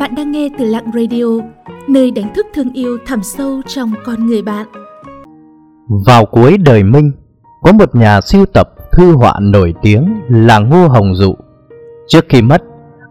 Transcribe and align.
Bạn 0.00 0.14
đang 0.14 0.32
nghe 0.32 0.48
từ 0.58 0.64
Lặng 0.64 0.90
Radio, 0.94 1.24
nơi 1.88 2.10
đánh 2.10 2.34
thức 2.34 2.46
thương 2.54 2.72
yêu 2.72 2.98
thẳm 3.06 3.22
sâu 3.22 3.60
trong 3.66 3.92
con 4.04 4.26
người 4.26 4.42
bạn. 4.42 4.66
Vào 6.06 6.26
cuối 6.26 6.56
đời 6.58 6.82
Minh, 6.82 7.12
có 7.62 7.72
một 7.72 7.94
nhà 7.94 8.20
siêu 8.20 8.46
tập 8.54 8.68
thư 8.92 9.12
họa 9.12 9.34
nổi 9.40 9.74
tiếng 9.82 10.20
là 10.28 10.58
Ngô 10.58 10.88
Hồng 10.88 11.14
Dụ. 11.14 11.34
Trước 12.08 12.24
khi 12.28 12.42
mất, 12.42 12.62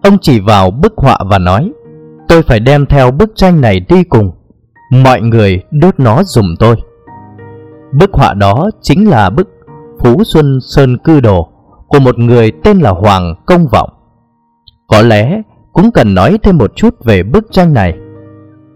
ông 0.04 0.18
chỉ 0.22 0.40
vào 0.40 0.72
bức 0.72 0.94
họa 0.98 1.18
và 1.30 1.38
nói 1.40 1.72
Tôi 2.28 2.44
phải 2.44 2.60
đem 2.60 2.86
theo 2.86 3.12
bức 3.12 3.32
tranh 3.36 3.62
này 3.62 3.80
đi 3.80 4.04
cùng 4.04 4.32
Mọi 5.04 5.22
người 5.22 5.64
đốt 5.72 6.00
nó 6.00 6.24
dùm 6.24 6.56
tôi 6.60 6.76
Bức 8.00 8.14
họa 8.14 8.34
đó 8.34 8.70
chính 8.82 9.10
là 9.10 9.30
bức 9.30 9.50
Phú 10.00 10.24
Xuân 10.24 10.60
Sơn 10.62 10.98
Cư 10.98 11.20
Đồ 11.20 11.50
Của 11.88 12.00
một 12.00 12.20
người 12.20 12.52
tên 12.64 12.80
là 12.80 12.90
Hoàng 12.90 13.36
Công 13.46 13.68
Vọng 13.72 13.90
Có 14.88 15.02
lẽ 15.02 15.42
cũng 15.74 15.92
cần 15.92 16.14
nói 16.14 16.38
thêm 16.44 16.58
một 16.58 16.76
chút 16.76 16.96
về 17.04 17.24
bức 17.24 17.46
tranh 17.52 17.74
này 17.74 17.94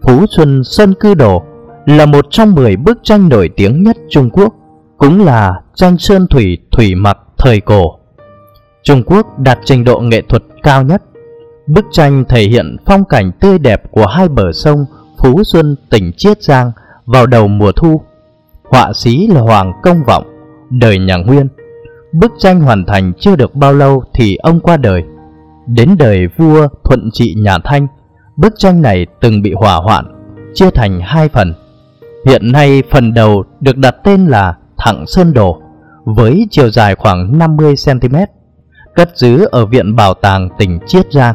Phú 0.02 0.26
Xuân 0.36 0.64
Sơn 0.64 0.94
Cư 1.00 1.14
Đồ 1.14 1.42
Là 1.86 2.06
một 2.06 2.26
trong 2.30 2.54
10 2.54 2.76
bức 2.76 2.98
tranh 3.02 3.28
nổi 3.28 3.50
tiếng 3.56 3.82
nhất 3.82 3.96
Trung 4.10 4.30
Quốc 4.30 4.54
Cũng 4.98 5.24
là 5.24 5.60
tranh 5.74 5.98
sơn 5.98 6.26
thủy 6.30 6.58
thủy 6.70 6.94
mặc 6.94 7.18
thời 7.38 7.60
cổ 7.60 7.98
Trung 8.82 9.02
Quốc 9.06 9.38
đạt 9.38 9.58
trình 9.64 9.84
độ 9.84 10.00
nghệ 10.00 10.22
thuật 10.28 10.42
cao 10.62 10.82
nhất 10.82 11.02
Bức 11.66 11.84
tranh 11.92 12.24
thể 12.28 12.42
hiện 12.42 12.76
phong 12.86 13.04
cảnh 13.04 13.32
tươi 13.40 13.58
đẹp 13.58 13.82
của 13.90 14.06
hai 14.06 14.28
bờ 14.28 14.52
sông 14.52 14.84
Phú 15.18 15.42
Xuân 15.44 15.76
tỉnh 15.90 16.12
Chiết 16.16 16.42
Giang 16.42 16.70
vào 17.06 17.26
đầu 17.26 17.48
mùa 17.48 17.72
thu. 17.72 18.00
Họa 18.70 18.92
sĩ 18.92 19.26
là 19.26 19.40
Hoàng 19.40 19.72
Công 19.82 20.04
Vọng, 20.04 20.24
đời 20.70 20.98
nhà 20.98 21.16
Nguyên. 21.16 21.48
Bức 22.12 22.32
tranh 22.38 22.60
hoàn 22.60 22.84
thành 22.86 23.12
chưa 23.20 23.36
được 23.36 23.54
bao 23.54 23.72
lâu 23.72 24.02
thì 24.14 24.36
ông 24.36 24.60
qua 24.60 24.76
đời. 24.76 25.02
Đến 25.66 25.96
đời 25.98 26.28
vua 26.36 26.68
Thuận 26.84 27.08
Trị 27.12 27.34
nhà 27.38 27.58
Thanh, 27.64 27.86
bức 28.36 28.54
tranh 28.58 28.82
này 28.82 29.06
từng 29.20 29.42
bị 29.42 29.52
hỏa 29.52 29.76
hoạn, 29.76 30.04
chia 30.54 30.70
thành 30.70 31.00
hai 31.00 31.28
phần. 31.28 31.54
Hiện 32.26 32.52
nay 32.52 32.82
phần 32.90 33.14
đầu 33.14 33.44
được 33.60 33.76
đặt 33.76 33.96
tên 34.04 34.26
là 34.26 34.56
Thẳng 34.78 35.04
Sơn 35.06 35.32
Đồ, 35.32 35.60
với 36.04 36.46
chiều 36.50 36.70
dài 36.70 36.94
khoảng 36.94 37.38
50cm, 37.38 38.26
cất 38.94 39.16
giữ 39.16 39.48
ở 39.52 39.66
Viện 39.66 39.96
Bảo 39.96 40.14
tàng 40.14 40.48
tỉnh 40.58 40.78
Chiết 40.86 41.12
Giang. 41.12 41.34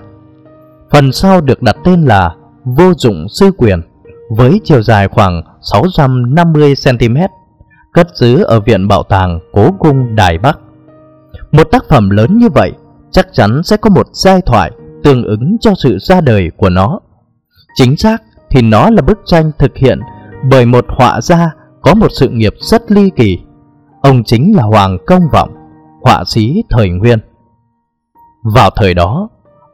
Phần 0.92 1.12
sau 1.12 1.42
được 1.42 1.62
đặt 1.62 1.76
tên 1.84 2.06
là 2.06 2.36
Vô 2.66 2.94
dụng 2.98 3.30
sư 3.30 3.52
quyền 3.58 3.82
với 4.30 4.62
chiều 4.64 4.82
dài 4.82 5.08
khoảng 5.08 5.42
650cm, 5.62 7.28
cất 7.94 8.08
giữ 8.16 8.44
ở 8.44 8.60
Viện 8.60 8.88
Bảo 8.88 9.04
tàng 9.04 9.40
Cố 9.54 9.72
Cung 9.80 10.16
Đài 10.16 10.38
Bắc. 10.38 10.60
Một 11.52 11.64
tác 11.72 11.84
phẩm 11.90 12.10
lớn 12.10 12.38
như 12.38 12.50
vậy 12.50 12.74
chắc 13.12 13.28
chắn 13.34 13.64
sẽ 13.64 13.78
có 13.78 13.90
một 13.90 14.08
giai 14.14 14.42
thoại 14.42 14.72
tương 15.04 15.24
ứng 15.24 15.58
cho 15.62 15.72
sự 15.84 15.98
ra 16.00 16.22
đời 16.22 16.52
của 16.58 16.70
nó. 16.70 17.00
Chính 17.76 17.98
xác 17.98 18.22
thì 18.50 18.62
nó 18.62 18.90
là 18.90 19.02
bức 19.02 19.20
tranh 19.26 19.52
thực 19.60 19.78
hiện 19.78 20.00
bởi 20.50 20.66
một 20.66 20.86
họa 20.88 21.22
gia 21.22 21.52
có 21.82 21.94
một 21.94 22.12
sự 22.12 22.30
nghiệp 22.30 22.54
rất 22.60 22.92
ly 22.92 23.10
kỳ. 23.16 23.38
Ông 24.02 24.24
chính 24.24 24.56
là 24.56 24.64
Hoàng 24.64 24.98
Công 25.08 25.30
Vọng, 25.32 25.50
họa 26.02 26.24
sĩ 26.26 26.64
thời 26.70 26.90
Nguyên. 26.90 27.20
Vào 28.56 28.70
thời 28.76 28.94
đó, 28.94 29.30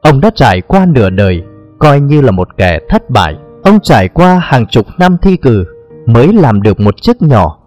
Ông 0.05 0.21
đã 0.21 0.31
trải 0.35 0.61
qua 0.61 0.85
nửa 0.85 1.09
đời 1.09 1.43
Coi 1.79 1.99
như 1.99 2.21
là 2.21 2.31
một 2.31 2.57
kẻ 2.57 2.79
thất 2.89 3.09
bại 3.09 3.35
Ông 3.63 3.79
trải 3.79 4.07
qua 4.07 4.39
hàng 4.43 4.67
chục 4.67 4.85
năm 4.97 5.17
thi 5.21 5.37
cử 5.37 5.65
Mới 6.05 6.33
làm 6.33 6.61
được 6.61 6.79
một 6.79 7.01
chiếc 7.01 7.21
nhỏ 7.21 7.57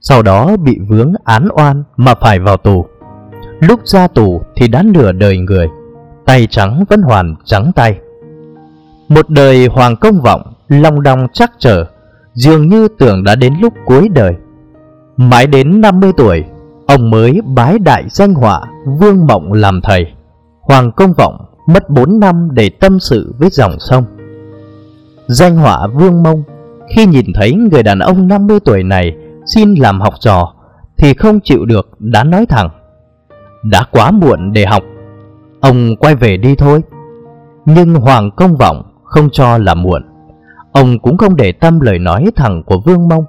Sau 0.00 0.22
đó 0.22 0.56
bị 0.56 0.78
vướng 0.88 1.12
án 1.24 1.48
oan 1.56 1.84
Mà 1.96 2.14
phải 2.14 2.38
vào 2.38 2.56
tù 2.56 2.86
Lúc 3.62 3.80
ra 3.84 4.08
tù 4.08 4.42
thì 4.56 4.68
đã 4.68 4.82
nửa 4.82 5.12
đời 5.12 5.38
người, 5.38 5.68
Tay 6.26 6.46
trắng 6.50 6.84
vẫn 6.88 7.02
hoàn 7.02 7.34
trắng 7.44 7.72
tay 7.74 7.98
Một 9.08 9.30
đời 9.30 9.66
hoàng 9.66 9.96
công 9.96 10.20
vọng, 10.20 10.42
Long 10.68 11.02
đong 11.02 11.26
chắc 11.32 11.52
trở, 11.58 11.84
Dường 12.34 12.68
như 12.68 12.88
tưởng 12.98 13.24
đã 13.24 13.34
đến 13.34 13.54
lúc 13.60 13.72
cuối 13.84 14.08
đời 14.08 14.32
Mãi 15.16 15.46
đến 15.46 15.80
50 15.80 16.12
tuổi, 16.16 16.44
Ông 16.86 17.10
mới 17.10 17.40
bái 17.44 17.78
đại 17.78 18.04
danh 18.10 18.34
họa 18.34 18.60
Vương 18.98 19.26
Mộng 19.26 19.52
làm 19.52 19.80
thầy 19.80 20.06
Hoàng 20.60 20.92
công 20.92 21.12
vọng 21.12 21.52
mất 21.66 21.90
4 21.90 22.20
năm 22.20 22.48
để 22.52 22.70
tâm 22.80 23.00
sự 23.00 23.34
với 23.38 23.50
dòng 23.50 23.76
sông. 23.78 24.04
Danh 25.26 25.56
họa 25.56 25.86
Vương 25.86 26.22
Mông 26.22 26.42
khi 26.96 27.06
nhìn 27.06 27.26
thấy 27.34 27.54
người 27.54 27.82
đàn 27.82 27.98
ông 27.98 28.28
50 28.28 28.60
tuổi 28.64 28.82
này 28.82 29.16
xin 29.46 29.74
làm 29.74 30.00
học 30.00 30.14
trò 30.20 30.54
thì 30.98 31.14
không 31.14 31.40
chịu 31.40 31.64
được, 31.64 31.88
đã 31.98 32.24
nói 32.24 32.46
thẳng. 32.46 32.68
Đã 33.62 33.84
quá 33.90 34.10
muộn 34.10 34.52
để 34.52 34.66
học, 34.66 34.82
ông 35.60 35.96
quay 35.96 36.14
về 36.14 36.36
đi 36.36 36.54
thôi. 36.56 36.80
Nhưng 37.64 37.94
Hoàng 37.94 38.30
Công 38.36 38.56
Vọng 38.56 38.82
không 39.04 39.30
cho 39.32 39.58
là 39.58 39.74
muộn. 39.74 40.02
Ông 40.72 40.98
cũng 40.98 41.16
không 41.16 41.36
để 41.36 41.52
tâm 41.52 41.80
lời 41.80 41.98
nói 41.98 42.26
thẳng 42.36 42.62
của 42.66 42.80
Vương 42.80 43.08
Mông. 43.08 43.24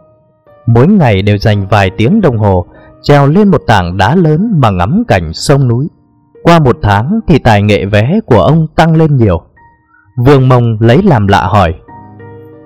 Mỗi 0.65 0.87
ngày 0.87 1.21
đều 1.21 1.37
dành 1.37 1.67
vài 1.67 1.89
tiếng 1.97 2.21
đồng 2.21 2.37
hồ 2.37 2.65
treo 3.01 3.27
lên 3.27 3.47
một 3.47 3.61
tảng 3.67 3.97
đá 3.97 4.15
lớn 4.15 4.53
mà 4.57 4.69
ngắm 4.69 5.03
cảnh 5.07 5.33
sông 5.33 5.67
núi. 5.67 5.87
Qua 6.43 6.59
một 6.59 6.77
tháng 6.81 7.19
thì 7.27 7.39
tài 7.39 7.61
nghệ 7.61 7.85
vẽ 7.85 8.19
của 8.25 8.41
ông 8.41 8.67
tăng 8.75 8.95
lên 8.95 9.17
nhiều 9.17 9.41
Vương 10.17 10.49
Mông 10.49 10.77
lấy 10.79 11.03
làm 11.03 11.27
lạ 11.27 11.43
hỏi 11.43 11.73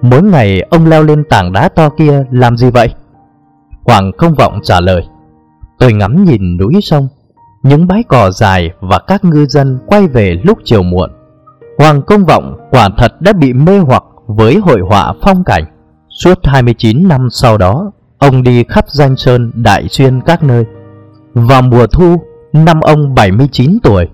Mỗi 0.02 0.24
ngày 0.24 0.62
ông 0.62 0.86
leo 0.86 1.04
lên 1.04 1.24
tảng 1.30 1.54
đá 1.54 1.70
to 1.70 1.90
kia 1.90 2.24
làm 2.32 2.58
gì 2.58 2.70
vậy? 2.70 2.94
Hoàng 3.84 4.12
không 4.18 4.34
vọng 4.34 4.60
trả 4.64 4.80
lời 4.80 5.02
Tôi 5.80 5.94
ngắm 5.94 6.24
nhìn 6.24 6.58
núi 6.58 6.74
sông 6.82 7.08
những 7.68 7.88
bãi 7.88 8.04
cỏ 8.04 8.32
dài 8.32 8.72
và 8.80 9.00
các 9.08 9.26
ngư 9.26 9.46
dân 9.46 9.80
quay 9.88 10.08
về 10.08 10.42
lúc 10.44 10.58
chiều 10.64 10.84
muộn. 10.84 11.10
Hoàng 11.78 12.02
công 12.02 12.26
vọng 12.26 12.58
quả 12.72 12.90
thật 12.98 13.22
đã 13.22 13.34
bị 13.34 13.54
mê 13.54 13.80
hoặc 13.80 14.04
với 14.28 14.56
hội 14.56 14.82
họa 14.90 15.14
phong 15.22 15.44
cảnh. 15.44 15.64
Suốt 16.10 16.40
29 16.44 17.08
năm 17.08 17.28
sau 17.32 17.58
đó 17.58 17.92
Ông 18.18 18.44
đi 18.44 18.64
khắp 18.64 18.86
danh 18.90 19.16
sơn 19.16 19.52
đại 19.56 19.88
xuyên 19.88 20.22
các 20.22 20.44
nơi. 20.44 20.66
Vào 21.34 21.62
mùa 21.62 21.88
thu 21.88 22.16
Năm 22.54 22.82
ông 22.82 23.16
79 23.16 23.78
tuổi 23.84 24.06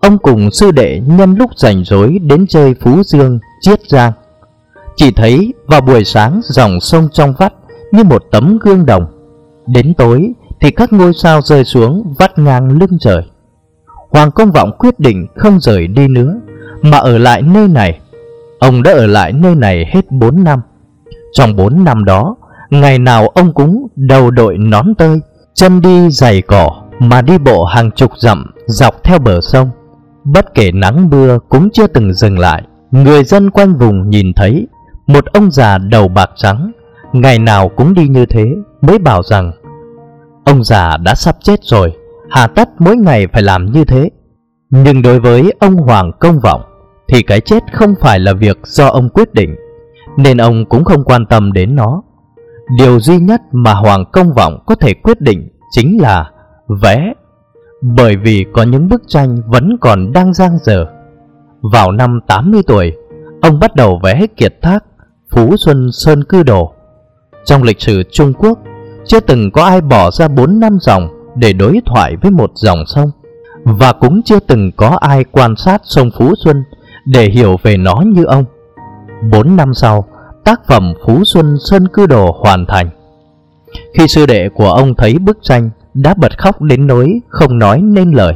Ông 0.00 0.18
cùng 0.18 0.50
sư 0.50 0.70
đệ 0.70 1.00
nhân 1.06 1.34
lúc 1.34 1.50
rảnh 1.56 1.84
rỗi 1.84 2.18
đến 2.22 2.46
chơi 2.48 2.74
Phú 2.80 3.02
Dương, 3.02 3.38
Chiết 3.60 3.80
Giang. 3.88 4.12
Chỉ 4.96 5.10
thấy 5.10 5.54
vào 5.66 5.80
buổi 5.80 6.04
sáng 6.04 6.40
dòng 6.42 6.80
sông 6.80 7.08
trong 7.12 7.34
vắt 7.38 7.52
như 7.92 8.04
một 8.04 8.24
tấm 8.30 8.58
gương 8.58 8.86
đồng. 8.86 9.06
Đến 9.66 9.94
tối 9.94 10.32
thì 10.60 10.70
các 10.70 10.92
ngôi 10.92 11.12
sao 11.14 11.42
rơi 11.42 11.64
xuống 11.64 12.14
vắt 12.18 12.38
ngang 12.38 12.78
lưng 12.78 12.98
trời 13.00 13.22
Hoàng 14.10 14.30
Công 14.30 14.50
Vọng 14.50 14.70
quyết 14.78 15.00
định 15.00 15.26
không 15.36 15.60
rời 15.60 15.86
đi 15.86 16.08
nữa 16.08 16.34
Mà 16.82 16.98
ở 16.98 17.18
lại 17.18 17.42
nơi 17.42 17.68
này 17.68 18.00
Ông 18.58 18.82
đã 18.82 18.92
ở 18.92 19.06
lại 19.06 19.32
nơi 19.32 19.54
này 19.54 19.84
hết 19.94 20.10
4 20.10 20.44
năm 20.44 20.60
Trong 21.32 21.56
4 21.56 21.84
năm 21.84 22.04
đó 22.04 22.36
Ngày 22.70 22.98
nào 22.98 23.28
ông 23.28 23.52
cũng 23.52 23.86
đầu 23.96 24.30
đội 24.30 24.58
nón 24.58 24.94
tơi 24.94 25.18
Chân 25.54 25.80
đi 25.80 26.10
giày 26.10 26.42
cỏ 26.42 26.88
mà 26.98 27.22
đi 27.22 27.38
bộ 27.38 27.64
hàng 27.64 27.90
chục 27.90 28.12
dặm 28.18 28.44
dọc 28.66 29.04
theo 29.04 29.18
bờ 29.18 29.40
sông. 29.40 29.70
Bất 30.24 30.54
kể 30.54 30.72
nắng 30.72 31.10
mưa 31.10 31.38
cũng 31.48 31.68
chưa 31.72 31.86
từng 31.86 32.14
dừng 32.14 32.38
lại. 32.38 32.62
Người 32.90 33.24
dân 33.24 33.50
quanh 33.50 33.74
vùng 33.74 34.10
nhìn 34.10 34.32
thấy 34.36 34.66
một 35.06 35.24
ông 35.26 35.50
già 35.50 35.78
đầu 35.78 36.08
bạc 36.08 36.30
trắng, 36.36 36.72
ngày 37.12 37.38
nào 37.38 37.68
cũng 37.68 37.94
đi 37.94 38.08
như 38.08 38.26
thế 38.26 38.46
mới 38.80 38.98
bảo 38.98 39.22
rằng 39.22 39.52
ông 40.48 40.64
già 40.64 40.96
đã 40.96 41.14
sắp 41.14 41.36
chết 41.42 41.60
rồi, 41.62 41.92
hà 42.30 42.46
tất 42.46 42.68
mỗi 42.78 42.96
ngày 42.96 43.26
phải 43.32 43.42
làm 43.42 43.72
như 43.72 43.84
thế. 43.84 44.10
Nhưng 44.70 45.02
đối 45.02 45.20
với 45.20 45.52
ông 45.60 45.76
Hoàng 45.76 46.12
Công 46.20 46.40
Vọng 46.40 46.62
thì 47.08 47.22
cái 47.22 47.40
chết 47.40 47.62
không 47.72 47.94
phải 48.00 48.18
là 48.20 48.32
việc 48.32 48.58
do 48.64 48.88
ông 48.88 49.08
quyết 49.08 49.34
định, 49.34 49.56
nên 50.16 50.36
ông 50.36 50.64
cũng 50.68 50.84
không 50.84 51.04
quan 51.04 51.26
tâm 51.26 51.52
đến 51.52 51.76
nó. 51.76 52.02
Điều 52.78 53.00
duy 53.00 53.18
nhất 53.18 53.40
mà 53.52 53.74
Hoàng 53.74 54.04
Công 54.12 54.34
Vọng 54.34 54.62
có 54.66 54.74
thể 54.74 54.94
quyết 54.94 55.20
định 55.20 55.48
chính 55.70 56.02
là 56.02 56.30
vẽ 56.82 57.12
bởi 57.82 58.16
vì 58.16 58.44
có 58.52 58.62
những 58.62 58.88
bức 58.88 59.02
tranh 59.08 59.36
vẫn 59.46 59.76
còn 59.80 60.12
đang 60.12 60.34
giang 60.34 60.58
dở. 60.62 60.86
Vào 61.60 61.92
năm 61.92 62.20
80 62.26 62.62
tuổi, 62.66 62.92
ông 63.42 63.58
bắt 63.60 63.74
đầu 63.76 64.00
vẽ 64.02 64.26
kiệt 64.36 64.54
thác 64.62 64.84
Phú 65.34 65.56
Xuân 65.56 65.88
Sơn 65.92 66.24
Cư 66.24 66.42
Đồ. 66.42 66.72
Trong 67.44 67.62
lịch 67.62 67.80
sử 67.80 68.02
Trung 68.10 68.32
Quốc, 68.34 68.58
chưa 69.08 69.20
từng 69.20 69.50
có 69.50 69.64
ai 69.64 69.80
bỏ 69.80 70.10
ra 70.10 70.28
4 70.28 70.60
năm 70.60 70.78
dòng 70.80 71.08
để 71.36 71.52
đối 71.52 71.80
thoại 71.86 72.16
với 72.22 72.30
một 72.30 72.50
dòng 72.54 72.84
sông 72.86 73.10
và 73.64 73.92
cũng 73.92 74.22
chưa 74.22 74.40
từng 74.40 74.72
có 74.76 74.98
ai 75.00 75.24
quan 75.24 75.56
sát 75.56 75.80
sông 75.84 76.10
Phú 76.18 76.34
Xuân 76.44 76.64
để 77.04 77.30
hiểu 77.30 77.56
về 77.62 77.76
nó 77.76 78.02
như 78.06 78.24
ông. 78.24 78.44
4 79.30 79.56
năm 79.56 79.74
sau, 79.74 80.04
tác 80.44 80.60
phẩm 80.66 80.94
Phú 81.06 81.24
Xuân 81.24 81.56
Sơn 81.70 81.88
Cư 81.88 82.06
Đồ 82.06 82.36
hoàn 82.44 82.66
thành. 82.66 82.90
Khi 83.94 84.08
sư 84.08 84.26
đệ 84.26 84.48
của 84.48 84.70
ông 84.72 84.94
thấy 84.94 85.18
bức 85.18 85.38
tranh 85.42 85.70
đã 85.94 86.14
bật 86.14 86.38
khóc 86.38 86.62
đến 86.62 86.86
nỗi 86.86 87.20
không 87.28 87.58
nói 87.58 87.80
nên 87.80 88.12
lời. 88.12 88.34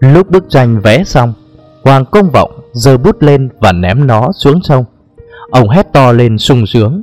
Lúc 0.00 0.30
bức 0.30 0.44
tranh 0.50 0.80
vẽ 0.80 1.04
xong, 1.04 1.32
Hoàng 1.84 2.04
Công 2.04 2.30
Vọng 2.30 2.50
giơ 2.72 2.98
bút 2.98 3.22
lên 3.22 3.48
và 3.60 3.72
ném 3.72 4.06
nó 4.06 4.32
xuống 4.32 4.62
sông. 4.62 4.84
Ông 5.50 5.68
hét 5.68 5.92
to 5.92 6.12
lên 6.12 6.38
sung 6.38 6.66
sướng. 6.66 7.02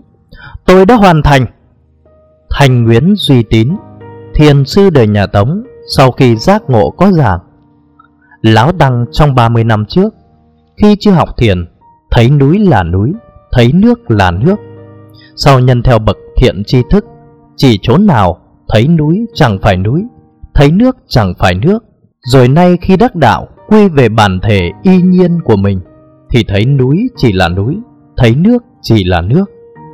Tôi 0.66 0.86
đã 0.86 0.96
hoàn 0.96 1.24
thành. 1.24 1.46
Thành 2.60 2.84
Nguyễn 2.84 3.14
Duy 3.18 3.44
Tín, 3.44 3.70
thiền 4.34 4.66
sư 4.66 4.90
đời 4.90 5.08
nhà 5.08 5.26
Tống 5.28 5.64
sau 5.98 6.12
khi 6.12 6.36
giác 6.36 6.64
ngộ 6.68 6.90
có 6.90 7.12
giảng. 7.12 7.40
Láo 8.42 8.72
đăng 8.78 9.06
trong 9.12 9.36
30 9.36 9.64
năm 9.64 9.86
trước, 9.86 10.14
khi 10.82 10.96
chưa 11.00 11.12
học 11.12 11.30
thiền, 11.38 11.66
thấy 12.12 12.30
núi 12.30 12.60
là 12.60 12.84
núi, 12.84 13.12
thấy 13.52 13.72
nước 13.74 14.12
là 14.12 14.32
nước. 14.32 14.56
Sau 15.36 15.60
nhân 15.60 15.84
theo 15.84 16.00
bậc 16.00 16.18
thiện 16.38 16.64
tri 16.66 16.82
thức, 16.90 17.06
chỉ 17.56 17.80
chỗ 17.82 17.98
nào 17.98 18.38
thấy 18.70 18.88
núi 18.88 19.26
chẳng 19.34 19.58
phải 19.62 19.78
núi, 19.78 20.04
thấy 20.54 20.72
nước 20.72 20.98
chẳng 21.08 21.34
phải 21.40 21.54
nước. 21.56 21.84
Rồi 22.32 22.48
nay 22.48 22.78
khi 22.82 22.98
đắc 22.98 23.16
đạo 23.16 23.48
quy 23.68 23.88
về 23.88 24.10
bản 24.10 24.40
thể 24.44 24.72
y 24.84 25.02
nhiên 25.02 25.40
của 25.44 25.56
mình, 25.56 25.80
thì 26.30 26.44
thấy 26.48 26.66
núi 26.66 27.10
chỉ 27.18 27.32
là 27.32 27.50
núi, 27.50 27.78
thấy 28.18 28.36
nước 28.36 28.64
chỉ 28.82 29.04
là 29.04 29.22
nước. 29.22 29.46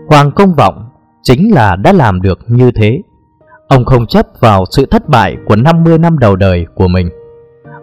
Hoàng 0.08 0.32
Công 0.32 0.56
Vọng 0.56 0.89
chính 1.24 1.54
là 1.54 1.76
đã 1.76 1.94
làm 1.94 2.22
được 2.22 2.40
như 2.48 2.72
thế. 2.72 3.02
Ông 3.68 3.86
không 3.86 4.08
chấp 4.08 4.28
vào 4.40 4.66
sự 4.72 4.86
thất 4.86 5.10
bại 5.10 5.38
của 5.46 5.56
50 5.56 5.98
năm 5.98 6.20
đầu 6.20 6.36
đời 6.36 6.66
của 6.76 6.88
mình. 6.88 7.10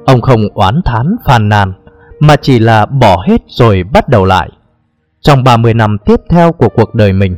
Ông 0.06 0.20
không 0.20 0.40
oán 0.54 0.80
thán 0.84 1.16
phàn 1.24 1.48
nàn, 1.48 1.72
mà 2.20 2.36
chỉ 2.36 2.58
là 2.58 2.86
bỏ 2.86 3.24
hết 3.28 3.42
rồi 3.46 3.82
bắt 3.92 4.08
đầu 4.08 4.24
lại. 4.24 4.50
Trong 5.20 5.44
30 5.44 5.74
năm 5.74 5.96
tiếp 6.04 6.20
theo 6.30 6.52
của 6.52 6.68
cuộc 6.68 6.94
đời 6.94 7.12
mình, 7.12 7.36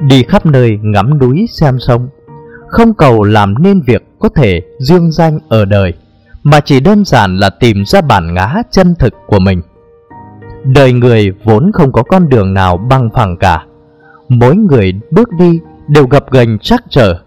đi 0.00 0.22
khắp 0.22 0.46
nơi 0.46 0.78
ngắm 0.82 1.18
núi 1.18 1.46
xem 1.50 1.78
sông, 1.78 2.08
không 2.68 2.94
cầu 2.94 3.22
làm 3.22 3.62
nên 3.62 3.80
việc 3.80 4.02
có 4.18 4.28
thể 4.28 4.62
dương 4.78 5.12
danh 5.12 5.38
ở 5.48 5.64
đời, 5.64 5.92
mà 6.42 6.60
chỉ 6.60 6.80
đơn 6.80 7.04
giản 7.04 7.36
là 7.36 7.50
tìm 7.50 7.84
ra 7.84 8.00
bản 8.00 8.34
ngã 8.34 8.62
chân 8.70 8.94
thực 8.98 9.14
của 9.26 9.38
mình. 9.38 9.62
Đời 10.64 10.92
người 10.92 11.30
vốn 11.44 11.70
không 11.72 11.92
có 11.92 12.02
con 12.02 12.28
đường 12.28 12.54
nào 12.54 12.76
bằng 12.76 13.10
phẳng 13.14 13.36
cả. 13.36 13.64
Mỗi 14.28 14.56
người 14.56 14.92
bước 15.10 15.28
đi 15.38 15.60
đều 15.88 16.06
gặp 16.06 16.32
gành 16.32 16.58
trắc 16.58 16.84
trở. 16.90 17.18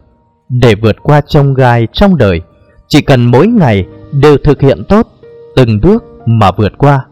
Để 0.50 0.76
vượt 0.76 0.96
qua 1.04 1.22
trông 1.22 1.54
gai 1.54 1.88
trong 1.92 2.18
đời, 2.18 2.42
chỉ 2.88 3.02
cần 3.02 3.26
mỗi 3.26 3.48
ngày 3.48 3.86
đều 4.12 4.38
thực 4.38 4.62
hiện 4.62 4.84
tốt, 4.90 5.08
từng 5.56 5.80
bước 5.82 6.04
mà 6.26 6.52
vượt 6.58 6.78
qua. 6.78 7.06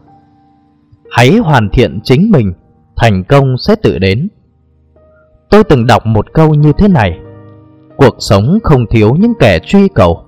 Hãy 1.10 1.36
hoàn 1.36 1.68
thiện 1.72 2.00
chính 2.04 2.30
mình, 2.30 2.52
thành 2.96 3.24
công 3.24 3.58
sẽ 3.58 3.74
tự 3.82 3.98
đến. 3.98 4.28
Tôi 5.50 5.64
từng 5.64 5.86
đọc 5.86 6.06
một 6.06 6.32
câu 6.32 6.54
như 6.54 6.72
thế 6.78 6.88
này 6.88 7.18
Cuộc 7.96 8.16
sống 8.18 8.58
không 8.62 8.86
thiếu 8.90 9.14
những 9.14 9.32
kẻ 9.40 9.58
truy 9.58 9.88
cầu 9.88 10.24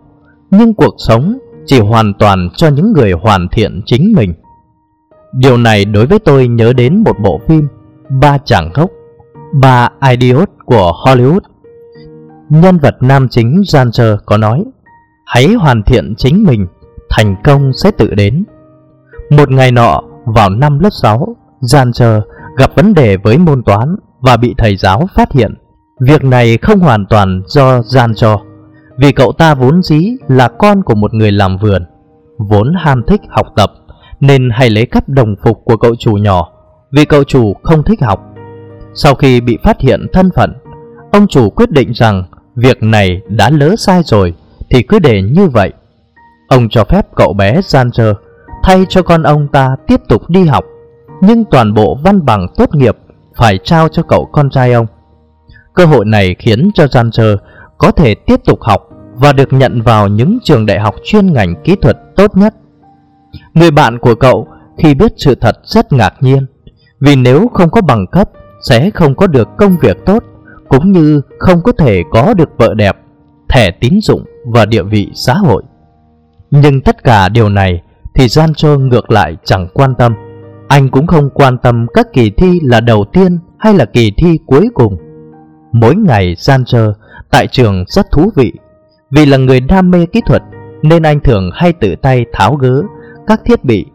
Nhưng 0.51 0.75
cuộc 0.75 0.95
sống 0.99 1.39
chỉ 1.67 1.81
hoàn 1.81 2.15
toàn 2.15 2.49
cho 2.57 2.69
những 2.69 2.93
người 2.93 3.13
hoàn 3.13 3.49
thiện 3.49 3.81
chính 3.87 4.13
mình 4.17 4.35
Điều 5.33 5.57
này 5.57 5.85
đối 5.85 6.07
với 6.07 6.19
tôi 6.19 6.49
nhớ 6.49 6.73
đến 6.73 7.03
một 7.05 7.17
bộ 7.23 7.41
phim 7.49 7.69
Ba 8.21 8.39
chàng 8.45 8.71
gốc 8.75 8.91
Ba 9.53 9.89
Idiot 10.11 10.49
của 10.65 10.93
Hollywood 11.07 11.41
Nhân 12.49 12.79
vật 12.79 12.97
nam 13.01 13.29
chính 13.29 13.61
Jancher 13.61 14.17
có 14.27 14.37
nói 14.37 14.65
Hãy 15.27 15.53
hoàn 15.53 15.83
thiện 15.83 16.15
chính 16.19 16.45
mình 16.45 16.67
Thành 17.11 17.37
công 17.45 17.73
sẽ 17.73 17.91
tự 17.91 18.15
đến 18.15 18.45
Một 19.31 19.51
ngày 19.51 19.73
nọ 19.73 20.01
vào 20.25 20.51
năm 20.51 20.79
lớp 20.79 20.91
6 21.03 21.37
Jancher 21.61 22.21
gặp 22.57 22.71
vấn 22.75 22.95
đề 22.95 23.17
với 23.17 23.39
môn 23.39 23.63
toán 23.63 23.97
và 24.21 24.37
bị 24.37 24.55
thầy 24.59 24.77
giáo 24.77 25.09
phát 25.15 25.33
hiện. 25.33 25.55
Việc 26.01 26.25
này 26.25 26.59
không 26.59 26.81
hoàn 26.81 27.07
toàn 27.07 27.43
do 27.47 27.83
gian 27.83 28.13
vì 28.99 29.13
cậu 29.13 29.33
ta 29.33 29.55
vốn 29.55 29.83
dĩ 29.83 30.17
là 30.29 30.49
con 30.49 30.83
của 30.83 30.95
một 30.95 31.15
người 31.15 31.33
làm 31.33 31.59
vườn, 31.59 31.85
vốn 32.39 32.75
ham 32.79 33.03
thích 33.07 33.21
học 33.31 33.47
tập, 33.57 33.73
nên 34.21 34.51
hay 34.51 34.71
lấy 34.71 34.87
cắp 34.87 35.09
đồng 35.09 35.35
phục 35.45 35.59
của 35.65 35.77
cậu 35.77 35.97
chủ 35.99 36.13
nhỏ, 36.13 36.49
vì 36.93 37.05
cậu 37.05 37.25
chủ 37.25 37.55
không 37.63 37.83
thích 37.83 38.03
học. 38.03 38.32
Sau 38.95 39.15
khi 39.15 39.41
bị 39.41 39.59
phát 39.65 39.81
hiện 39.81 40.07
thân 40.13 40.31
phận, 40.31 40.53
ông 41.13 41.27
chủ 41.29 41.51
quyết 41.51 41.71
định 41.71 41.93
rằng 41.93 42.25
việc 42.57 42.83
này 42.83 43.21
đã 43.29 43.51
lỡ 43.51 43.75
sai 43.79 44.03
rồi 44.05 44.35
thì 44.71 44.83
cứ 44.83 44.99
để 44.99 45.23
như 45.23 45.49
vậy. 45.49 45.73
Ông 46.49 46.69
cho 46.69 46.85
phép 46.85 47.07
cậu 47.17 47.33
bé 47.33 47.61
gian 47.63 47.91
trơ 47.91 48.15
thay 48.63 48.87
cho 48.89 49.03
con 49.03 49.23
ông 49.23 49.49
ta 49.49 49.77
tiếp 49.87 50.01
tục 50.09 50.23
đi 50.29 50.45
học, 50.45 50.65
nhưng 51.21 51.45
toàn 51.45 51.75
bộ 51.75 51.99
văn 52.05 52.25
bằng 52.25 52.47
tốt 52.57 52.75
nghiệp 52.75 52.97
phải 53.37 53.59
trao 53.65 53.89
cho 53.89 54.03
cậu 54.03 54.29
con 54.33 54.51
trai 54.51 54.73
ông. 54.73 54.87
Cơ 55.75 55.85
hội 55.85 56.05
này 56.05 56.37
khiến 56.39 56.71
cho 56.75 56.85
Jancher 56.85 57.37
có 57.79 57.91
thể 57.91 58.15
tiếp 58.15 58.41
tục 58.45 58.59
học 58.63 58.89
và 59.15 59.33
được 59.33 59.53
nhận 59.53 59.83
vào 59.83 60.09
những 60.09 60.39
trường 60.45 60.67
đại 60.67 60.81
học 60.81 60.95
chuyên 61.05 61.33
ngành 61.33 61.55
kỹ 61.65 61.77
thuật 61.77 61.97
tốt 62.17 62.37
nhất. 62.37 62.55
Người 63.55 63.71
bạn 63.71 63.99
của 63.99 64.15
cậu 64.15 64.49
khi 64.79 64.95
biết 64.95 65.13
sự 65.17 65.35
thật 65.35 65.57
rất 65.65 65.93
ngạc 65.93 66.15
nhiên, 66.21 66.47
vì 67.01 67.17
nếu 67.17 67.49
không 67.55 67.71
có 67.71 67.81
bằng 67.81 68.07
cấp 68.07 68.31
sẽ 68.63 68.91
không 68.91 69.15
có 69.15 69.27
được 69.27 69.49
công 69.59 69.77
việc 69.81 69.97
tốt, 70.07 70.25
cũng 70.69 70.93
như 70.93 71.21
không 71.39 71.63
có 71.63 71.73
thể 71.73 72.03
có 72.11 72.35
được 72.35 72.51
vợ 72.59 72.75
đẹp, 72.75 72.97
thẻ 73.49 73.71
tín 73.71 73.99
dụng 74.03 74.25
và 74.47 74.67
địa 74.67 74.83
vị 74.83 75.11
xã 75.15 75.35
hội. 75.35 75.63
Nhưng 76.51 76.81
tất 76.81 77.05
cả 77.05 77.29
điều 77.29 77.49
này 77.49 77.83
thì 78.15 78.27
Jancho 78.27 78.79
ngược 78.79 79.11
lại 79.11 79.37
chẳng 79.45 79.69
quan 79.75 79.95
tâm. 79.95 80.15
Anh 80.69 80.89
cũng 80.89 81.07
không 81.07 81.31
quan 81.31 81.59
tâm 81.59 81.87
các 81.95 82.07
kỳ 82.13 82.31
thi 82.31 82.61
là 82.63 82.81
đầu 82.81 83.05
tiên 83.13 83.39
hay 83.59 83.75
là 83.75 83.85
kỳ 83.85 84.13
thi 84.17 84.39
cuối 84.47 84.69
cùng. 84.75 84.97
Mỗi 85.73 85.97
ngày 85.97 86.35
gian 86.39 86.65
chờ 86.65 86.93
tại 87.31 87.47
trường 87.47 87.85
rất 87.89 88.11
thú 88.11 88.31
vị. 88.37 88.53
Vì 89.11 89.27
là 89.27 89.37
người 89.37 89.61
đam 89.61 89.91
mê 89.91 90.07
kỹ 90.07 90.21
thuật 90.27 90.43
nên 90.83 91.03
anh 91.03 91.21
thường 91.21 91.51
hay 91.55 91.73
tự 91.73 91.95
tay 92.03 92.25
tháo 92.33 92.55
gỡ 92.55 92.83
các 93.27 93.41
thiết 93.45 93.65
bị, 93.65 93.87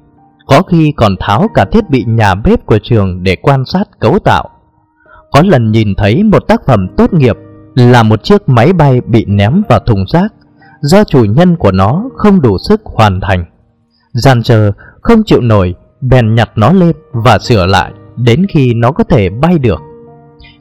có 0.48 0.62
khi 0.62 0.94
còn 0.98 1.16
tháo 1.20 1.48
cả 1.54 1.66
thiết 1.72 1.90
bị 1.90 2.06
nhà 2.08 2.36
bếp 2.36 2.66
của 2.66 2.80
trường 2.84 3.24
để 3.24 3.36
quan 3.36 3.66
sát 3.66 3.84
cấu 4.00 4.20
tạo. 4.20 4.50
Có 5.32 5.42
lần 5.46 5.72
nhìn 5.72 5.96
thấy 5.96 6.24
một 6.24 6.48
tác 6.48 6.62
phẩm 6.68 6.88
tốt 6.98 7.14
nghiệp 7.14 7.36
là 7.76 8.04
một 8.04 8.24
chiếc 8.24 8.50
máy 8.50 8.74
bay 8.74 9.02
bị 9.02 9.26
ném 9.26 9.62
vào 9.70 9.80
thùng 9.80 10.06
rác 10.14 10.34
do 10.82 11.04
chủ 11.04 11.26
nhân 11.26 11.56
của 11.56 11.72
nó 11.72 12.04
không 12.16 12.42
đủ 12.42 12.58
sức 12.58 12.82
hoàn 12.86 13.22
thành. 13.22 13.46
Gian 14.14 14.44
chờ 14.44 14.72
không 15.02 15.24
chịu 15.26 15.42
nổi 15.42 15.76
bèn 16.02 16.36
nhặt 16.36 16.50
nó 16.56 16.74
lên 16.74 16.96
và 17.12 17.40
sửa 17.40 17.66
lại 17.66 17.92
đến 18.16 18.46
khi 18.50 18.74
nó 18.74 18.92
có 18.92 19.04
thể 19.04 19.30
bay 19.30 19.58
được. 19.58 19.82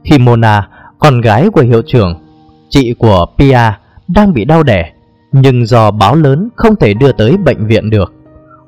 Khi 0.05 0.19
Mona, 0.19 0.69
con 0.99 1.21
gái 1.21 1.51
của 1.51 1.61
hiệu 1.61 1.83
trưởng, 1.87 2.15
chị 2.69 2.95
của 2.99 3.27
Pia 3.39 3.59
đang 4.09 4.33
bị 4.33 4.45
đau 4.45 4.63
đẻ, 4.63 4.93
nhưng 5.33 5.67
do 5.67 5.91
báo 5.91 6.15
lớn 6.15 6.49
không 6.57 6.77
thể 6.77 6.95
đưa 6.95 7.13
tới 7.13 7.37
bệnh 7.37 7.67
viện 7.67 7.91
được. 7.91 8.13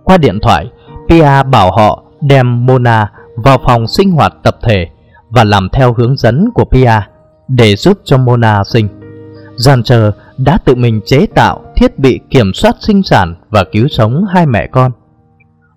Qua 0.04 0.18
điện 0.18 0.38
thoại, 0.42 0.66
Pia 1.08 1.42
bảo 1.42 1.72
họ 1.76 2.02
đem 2.20 2.66
Mona 2.66 3.10
vào 3.36 3.58
phòng 3.66 3.86
sinh 3.86 4.10
hoạt 4.10 4.32
tập 4.42 4.56
thể 4.62 4.86
và 5.30 5.44
làm 5.44 5.69
theo 5.72 5.92
hướng 5.92 6.16
dẫn 6.16 6.50
của 6.54 6.64
Pia 6.64 7.00
để 7.48 7.76
giúp 7.76 7.98
cho 8.04 8.19
Mona 8.19 8.64
sinh. 8.64 8.88
Giàn 9.56 9.82
chờ 9.82 10.12
đã 10.38 10.58
tự 10.64 10.75
mình 10.75 11.00
chế 11.06 11.26
tạo 11.26 11.64
thiết 11.76 11.98
bị 11.98 12.20
kiểm 12.30 12.52
soát 12.54 12.76
sinh 12.80 13.02
sản 13.02 13.34
và 13.50 13.64
cứu 13.72 13.88
sống 13.88 14.25
hai 14.34 14.46
mẹ 14.46 14.66
con. 14.66 14.92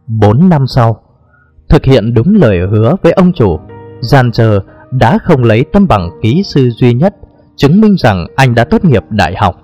4 0.07 0.50
năm 0.50 0.68
sau, 0.68 1.03
thực 1.69 1.86
hiện 1.86 2.13
đúng 2.13 2.36
lời 2.36 2.59
hứa 2.71 2.95
với 3.03 3.12
ông 3.12 3.33
chủ, 3.33 3.59
Gian 4.01 4.31
chờ 4.31 4.59
đã 4.92 5.18
không 5.23 5.44
lấy 5.44 5.66
tấm 5.73 5.87
bằng 5.87 6.09
kỹ 6.21 6.44
sư 6.45 6.69
duy 6.69 6.94
nhất 6.94 7.16
chứng 7.61 7.81
minh 7.81 7.95
rằng 7.97 8.28
anh 8.35 8.56
đã 8.56 8.64
tốt 8.64 8.85
nghiệp 8.85 9.04
đại 9.09 9.35
học. 9.37 9.56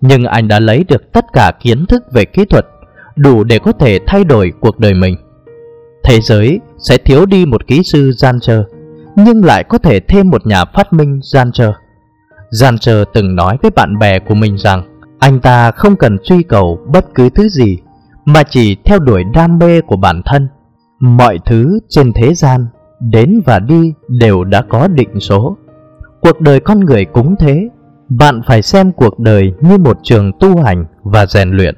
Nhưng 0.00 0.24
anh 0.24 0.48
đã 0.48 0.60
lấy 0.60 0.84
được 0.84 1.12
tất 1.12 1.24
cả 1.32 1.52
kiến 1.60 1.86
thức 1.86 2.02
về 2.12 2.24
kỹ 2.24 2.44
thuật 2.44 2.66
đủ 3.16 3.44
để 3.44 3.58
có 3.58 3.72
thể 3.72 3.98
thay 4.06 4.24
đổi 4.24 4.52
cuộc 4.60 4.78
đời 4.78 4.94
mình. 4.94 5.16
Thế 6.04 6.20
giới 6.20 6.60
sẽ 6.78 6.96
thiếu 6.96 7.26
đi 7.26 7.46
một 7.46 7.66
kỹ 7.66 7.82
sư 7.84 8.12
gian 8.12 8.40
trơ, 8.40 8.64
nhưng 9.16 9.44
lại 9.44 9.64
có 9.64 9.78
thể 9.78 10.00
thêm 10.00 10.30
một 10.30 10.46
nhà 10.46 10.64
phát 10.64 10.92
minh 10.92 11.20
gian 11.22 11.52
trơ. 11.52 11.72
Gian 12.50 12.78
trơ 12.78 13.04
từng 13.14 13.34
nói 13.34 13.56
với 13.62 13.70
bạn 13.70 13.98
bè 13.98 14.18
của 14.18 14.34
mình 14.34 14.58
rằng 14.58 14.82
anh 15.18 15.40
ta 15.40 15.70
không 15.70 15.96
cần 15.96 16.18
truy 16.24 16.42
cầu 16.42 16.78
bất 16.92 17.14
cứ 17.14 17.28
thứ 17.30 17.48
gì 17.48 17.78
mà 18.24 18.42
chỉ 18.42 18.76
theo 18.84 18.98
đuổi 18.98 19.24
đam 19.24 19.58
mê 19.58 19.80
của 19.80 19.96
bản 19.96 20.22
thân. 20.24 20.48
Mọi 21.00 21.38
thứ 21.46 21.78
trên 21.88 22.12
thế 22.12 22.34
gian 22.34 22.66
đến 23.00 23.42
và 23.46 23.58
đi 23.58 23.92
đều 24.08 24.44
đã 24.44 24.62
có 24.68 24.88
định 24.88 25.20
số. 25.20 25.56
Cuộc 26.20 26.40
đời 26.40 26.60
con 26.60 26.80
người 26.80 27.04
cũng 27.04 27.36
thế, 27.38 27.68
bạn 28.08 28.40
phải 28.46 28.62
xem 28.62 28.92
cuộc 28.92 29.18
đời 29.18 29.54
như 29.60 29.78
một 29.78 29.98
trường 30.02 30.32
tu 30.40 30.62
hành 30.62 30.84
và 31.02 31.26
rèn 31.26 31.50
luyện. 31.50 31.74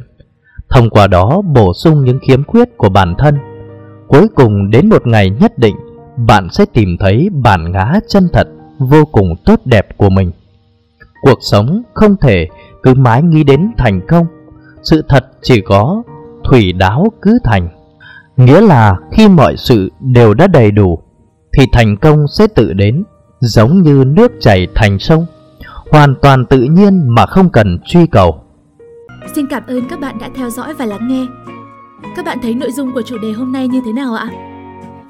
Thông 0.70 0.90
qua 0.90 1.06
đó 1.06 1.42
bổ 1.54 1.72
sung 1.74 2.04
những 2.04 2.18
khiếm 2.28 2.44
khuyết 2.44 2.68
của 2.76 2.88
bản 2.88 3.14
thân. 3.18 3.38
Cuối 4.08 4.28
cùng 4.34 4.70
đến 4.70 4.88
một 4.88 5.06
ngày 5.06 5.30
nhất 5.30 5.58
định, 5.58 5.76
bạn 6.16 6.48
sẽ 6.50 6.64
tìm 6.72 6.96
thấy 7.00 7.28
bản 7.42 7.72
ngã 7.72 8.00
chân 8.08 8.28
thật 8.32 8.48
vô 8.78 9.04
cùng 9.04 9.34
tốt 9.44 9.60
đẹp 9.64 9.96
của 9.96 10.10
mình. 10.10 10.32
Cuộc 11.22 11.38
sống 11.40 11.82
không 11.94 12.16
thể 12.16 12.48
cứ 12.82 12.94
mãi 12.94 13.22
nghĩ 13.22 13.44
đến 13.44 13.72
thành 13.78 14.00
công. 14.08 14.26
Sự 14.82 15.02
thật 15.08 15.26
chỉ 15.42 15.60
có 15.60 16.02
thủy 16.44 16.72
đáo 16.72 17.12
cứ 17.22 17.38
thành 17.44 17.68
Nghĩa 18.36 18.60
là 18.60 18.96
khi 19.12 19.28
mọi 19.28 19.56
sự 19.56 19.92
đều 20.00 20.34
đã 20.34 20.46
đầy 20.46 20.70
đủ, 20.70 20.98
Thì 21.58 21.66
thành 21.72 21.96
công 21.96 22.28
sẽ 22.28 22.46
tự 22.46 22.72
đến, 22.72 23.04
Giống 23.40 23.82
như 23.82 24.04
nước 24.06 24.32
chảy 24.40 24.66
thành 24.74 24.98
sông, 24.98 25.26
Hoàn 25.90 26.14
toàn 26.22 26.46
tự 26.46 26.62
nhiên 26.62 27.14
mà 27.14 27.26
không 27.26 27.50
cần 27.50 27.78
truy 27.84 28.06
cầu 28.06 28.40
Xin 29.34 29.46
cảm 29.50 29.62
ơn 29.66 29.88
các 29.88 30.00
bạn 30.00 30.18
đã 30.20 30.30
theo 30.34 30.50
dõi 30.50 30.74
và 30.74 30.86
lắng 30.86 31.08
nghe 31.08 31.26
Các 32.16 32.24
bạn 32.24 32.38
thấy 32.42 32.54
nội 32.54 32.70
dung 32.72 32.92
của 32.92 33.02
chủ 33.02 33.18
đề 33.18 33.32
hôm 33.32 33.52
nay 33.52 33.68
như 33.68 33.80
thế 33.84 33.92
nào 33.92 34.14
ạ? 34.14 34.53